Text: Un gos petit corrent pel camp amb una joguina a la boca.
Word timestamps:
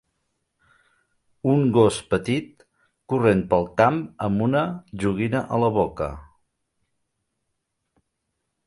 Un 1.51 1.61
gos 1.75 1.99
petit 2.13 2.65
corrent 3.13 3.45
pel 3.53 3.69
camp 3.83 4.01
amb 4.29 4.47
una 4.47 4.65
joguina 5.05 5.45
a 5.59 5.65
la 5.67 5.71
boca. 5.79 6.11